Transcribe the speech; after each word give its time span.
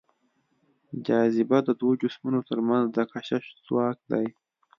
جاذبه 1.05 1.57
د 1.63 1.69
دوو 1.79 1.99
جسمونو 2.01 2.39
تر 2.49 2.59
منځ 2.67 2.85
د 2.91 2.97
کشش 3.11 3.45
ځواک 3.65 3.97
دی. 4.11 4.25